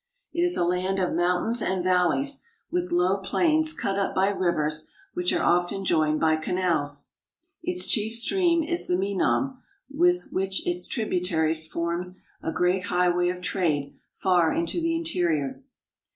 [0.33, 4.89] It is a land of mountains and valleys, with low plains cut up by rivers
[5.13, 7.09] which are often joined by canals.
[7.61, 9.59] Its chief stream is the Menam,
[9.91, 15.61] which with its tributaries forms a great highway of trade far into the interior.